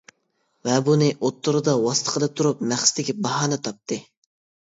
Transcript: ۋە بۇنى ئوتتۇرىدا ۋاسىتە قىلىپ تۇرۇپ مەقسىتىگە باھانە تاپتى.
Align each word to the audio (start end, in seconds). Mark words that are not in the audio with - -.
ۋە 0.67 0.77
بۇنى 0.85 1.09
ئوتتۇرىدا 1.27 1.75
ۋاسىتە 1.83 2.15
قىلىپ 2.15 2.35
تۇرۇپ 2.41 2.65
مەقسىتىگە 2.71 3.17
باھانە 3.27 3.61
تاپتى. 3.69 3.99